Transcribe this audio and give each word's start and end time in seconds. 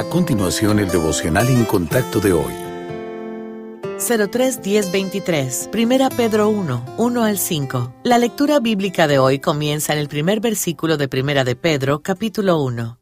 A 0.00 0.04
continuación, 0.04 0.78
el 0.78 0.88
devocional 0.88 1.46
en 1.50 1.66
contacto 1.66 2.20
de 2.20 2.32
hoy. 2.32 2.54
031023, 3.98 5.68
Primera 5.70 6.08
Pedro 6.08 6.48
1, 6.48 6.94
1 6.96 7.22
al 7.22 7.36
5. 7.36 7.96
La 8.04 8.16
lectura 8.16 8.60
bíblica 8.60 9.06
de 9.06 9.18
hoy 9.18 9.40
comienza 9.40 9.92
en 9.92 9.98
el 9.98 10.08
primer 10.08 10.40
versículo 10.40 10.96
de 10.96 11.06
Primera 11.06 11.44
de 11.44 11.54
Pedro, 11.54 12.00
capítulo 12.00 12.62
1. 12.62 12.99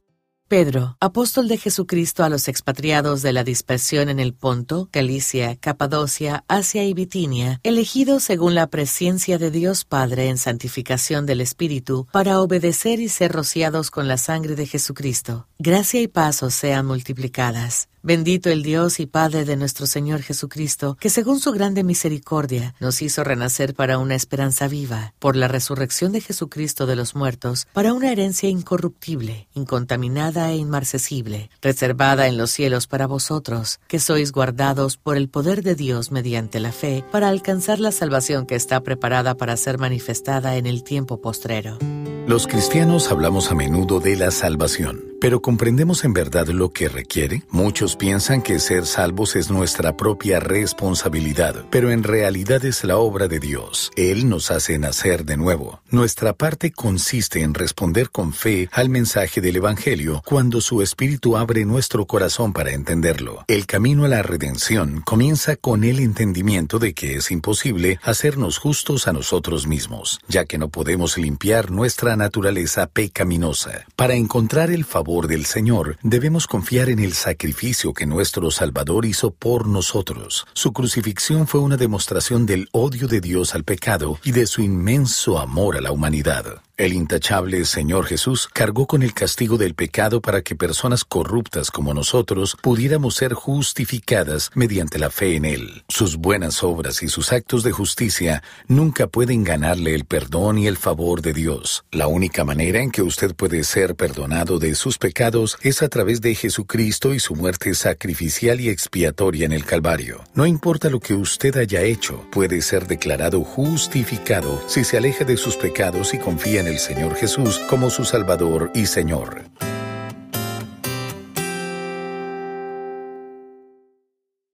Pedro, 0.48 0.96
apóstol 0.98 1.46
de 1.46 1.58
Jesucristo 1.58 2.24
a 2.24 2.30
los 2.30 2.48
expatriados 2.48 3.20
de 3.20 3.34
la 3.34 3.44
dispersión 3.44 4.08
en 4.08 4.18
el 4.18 4.32
Ponto, 4.32 4.88
Galicia, 4.90 5.56
Capadocia, 5.56 6.42
Asia 6.48 6.84
y 6.84 6.94
Bitinia, 6.94 7.60
elegidos 7.64 8.22
según 8.22 8.54
la 8.54 8.66
presencia 8.66 9.36
de 9.36 9.50
Dios 9.50 9.84
Padre 9.84 10.28
en 10.28 10.38
santificación 10.38 11.26
del 11.26 11.42
Espíritu, 11.42 12.06
para 12.12 12.40
obedecer 12.40 12.98
y 12.98 13.10
ser 13.10 13.32
rociados 13.32 13.90
con 13.90 14.08
la 14.08 14.16
sangre 14.16 14.56
de 14.56 14.66
Jesucristo. 14.66 15.46
Gracia 15.58 16.00
y 16.00 16.08
paz 16.08 16.42
os 16.42 16.54
sean 16.54 16.86
multiplicadas. 16.86 17.90
Bendito 18.00 18.48
el 18.48 18.62
Dios 18.62 19.00
y 19.00 19.06
Padre 19.06 19.44
de 19.44 19.56
nuestro 19.56 19.84
Señor 19.84 20.22
Jesucristo, 20.22 20.96
que 21.00 21.10
según 21.10 21.40
su 21.40 21.50
grande 21.50 21.82
misericordia 21.82 22.74
nos 22.78 23.02
hizo 23.02 23.24
renacer 23.24 23.74
para 23.74 23.98
una 23.98 24.14
esperanza 24.14 24.68
viva, 24.68 25.14
por 25.18 25.34
la 25.34 25.48
resurrección 25.48 26.12
de 26.12 26.20
Jesucristo 26.20 26.86
de 26.86 26.94
los 26.94 27.16
muertos, 27.16 27.66
para 27.72 27.92
una 27.92 28.12
herencia 28.12 28.48
incorruptible, 28.48 29.48
incontaminada 29.52 30.37
e 30.46 30.56
inmarcesible, 30.56 31.50
reservada 31.60 32.28
en 32.28 32.36
los 32.36 32.50
cielos 32.50 32.86
para 32.86 33.06
vosotros, 33.06 33.80
que 33.88 33.98
sois 33.98 34.30
guardados 34.32 34.96
por 34.96 35.16
el 35.16 35.28
poder 35.28 35.62
de 35.62 35.74
Dios 35.74 36.12
mediante 36.12 36.60
la 36.60 36.72
fe, 36.72 37.04
para 37.10 37.28
alcanzar 37.28 37.80
la 37.80 37.92
salvación 37.92 38.46
que 38.46 38.54
está 38.54 38.80
preparada 38.82 39.36
para 39.36 39.56
ser 39.56 39.78
manifestada 39.78 40.56
en 40.56 40.66
el 40.66 40.84
tiempo 40.84 41.20
postrero. 41.20 41.78
Los 42.26 42.46
cristianos 42.46 43.10
hablamos 43.10 43.50
a 43.50 43.54
menudo 43.54 44.00
de 44.00 44.14
la 44.14 44.30
salvación, 44.30 45.07
pero 45.20 45.42
¿comprendemos 45.42 46.04
en 46.04 46.12
verdad 46.12 46.46
lo 46.48 46.70
que 46.70 46.88
requiere? 46.88 47.42
Muchos 47.50 47.96
piensan 47.96 48.40
que 48.40 48.60
ser 48.60 48.86
salvos 48.86 49.34
es 49.34 49.50
nuestra 49.50 49.96
propia 49.96 50.38
responsabilidad, 50.38 51.64
pero 51.70 51.90
en 51.90 52.04
realidad 52.04 52.64
es 52.64 52.84
la 52.84 52.98
obra 52.98 53.26
de 53.26 53.40
Dios. 53.40 53.90
Él 53.96 54.28
nos 54.28 54.50
hace 54.50 54.78
nacer 54.78 55.24
de 55.24 55.36
nuevo. 55.36 55.80
Nuestra 55.90 56.34
parte 56.34 56.70
consiste 56.70 57.42
en 57.42 57.54
responder 57.54 58.10
con 58.10 58.32
fe 58.32 58.68
al 58.72 58.88
mensaje 58.88 59.40
del 59.40 59.56
Evangelio 59.56 60.22
cuando 60.24 60.60
su 60.60 60.82
Espíritu 60.82 61.36
abre 61.36 61.64
nuestro 61.64 62.06
corazón 62.06 62.52
para 62.52 62.70
entenderlo. 62.70 63.44
El 63.48 63.66
camino 63.66 64.04
a 64.04 64.08
la 64.08 64.22
redención 64.22 65.02
comienza 65.04 65.56
con 65.56 65.82
el 65.82 65.98
entendimiento 65.98 66.78
de 66.78 66.94
que 66.94 67.16
es 67.16 67.30
imposible 67.30 67.98
hacernos 68.02 68.58
justos 68.58 69.08
a 69.08 69.12
nosotros 69.12 69.66
mismos, 69.66 70.20
ya 70.28 70.44
que 70.44 70.58
no 70.58 70.68
podemos 70.68 71.18
limpiar 71.18 71.70
nuestra 71.70 72.16
naturaleza 72.16 72.86
pecaminosa. 72.86 73.84
Para 73.96 74.14
encontrar 74.14 74.70
el 74.70 74.84
favor 74.84 75.07
del 75.08 75.46
Señor, 75.46 75.96
debemos 76.02 76.46
confiar 76.46 76.90
en 76.90 76.98
el 76.98 77.14
sacrificio 77.14 77.94
que 77.94 78.04
nuestro 78.04 78.50
Salvador 78.50 79.06
hizo 79.06 79.30
por 79.30 79.66
nosotros. 79.66 80.46
Su 80.52 80.74
crucifixión 80.74 81.46
fue 81.46 81.60
una 81.60 81.78
demostración 81.78 82.44
del 82.44 82.68
odio 82.72 83.08
de 83.08 83.22
Dios 83.22 83.54
al 83.54 83.64
pecado 83.64 84.18
y 84.22 84.32
de 84.32 84.46
su 84.46 84.60
inmenso 84.60 85.38
amor 85.38 85.78
a 85.78 85.80
la 85.80 85.92
humanidad. 85.92 86.60
El 86.78 86.92
intachable 86.92 87.64
Señor 87.64 88.06
Jesús 88.06 88.48
cargó 88.52 88.86
con 88.86 89.02
el 89.02 89.12
castigo 89.12 89.58
del 89.58 89.74
pecado 89.74 90.20
para 90.20 90.42
que 90.42 90.54
personas 90.54 91.04
corruptas 91.04 91.72
como 91.72 91.92
nosotros 91.92 92.56
pudiéramos 92.62 93.16
ser 93.16 93.34
justificadas 93.34 94.52
mediante 94.54 95.00
la 95.00 95.10
fe 95.10 95.34
en 95.34 95.44
Él. 95.44 95.82
Sus 95.88 96.18
buenas 96.18 96.62
obras 96.62 97.02
y 97.02 97.08
sus 97.08 97.32
actos 97.32 97.64
de 97.64 97.72
justicia 97.72 98.44
nunca 98.68 99.08
pueden 99.08 99.42
ganarle 99.42 99.92
el 99.92 100.04
perdón 100.04 100.56
y 100.56 100.68
el 100.68 100.76
favor 100.76 101.20
de 101.20 101.32
Dios. 101.32 101.84
La 101.90 102.06
única 102.06 102.44
manera 102.44 102.80
en 102.80 102.92
que 102.92 103.02
usted 103.02 103.34
puede 103.34 103.64
ser 103.64 103.96
perdonado 103.96 104.60
de 104.60 104.76
sus 104.76 104.98
pecados 104.98 105.58
es 105.62 105.82
a 105.82 105.88
través 105.88 106.20
de 106.20 106.36
Jesucristo 106.36 107.12
y 107.12 107.18
su 107.18 107.34
muerte 107.34 107.74
sacrificial 107.74 108.60
y 108.60 108.68
expiatoria 108.68 109.46
en 109.46 109.52
el 109.52 109.64
Calvario. 109.64 110.22
No 110.32 110.46
importa 110.46 110.90
lo 110.90 111.00
que 111.00 111.14
usted 111.14 111.56
haya 111.56 111.82
hecho, 111.82 112.24
puede 112.30 112.62
ser 112.62 112.86
declarado 112.86 113.42
justificado 113.42 114.62
si 114.68 114.84
se 114.84 114.96
aleja 114.96 115.24
de 115.24 115.36
sus 115.36 115.56
pecados 115.56 116.14
y 116.14 116.18
confía 116.18 116.67
el 116.68 116.78
Señor 116.78 117.14
Jesús 117.14 117.58
como 117.68 117.90
su 117.90 118.04
Salvador 118.04 118.70
y 118.74 118.86
Señor. 118.86 119.44